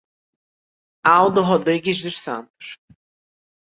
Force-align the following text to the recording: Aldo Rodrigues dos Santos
Aldo 1.13 1.43
Rodrigues 1.45 2.01
dos 2.03 2.17
Santos 2.19 2.67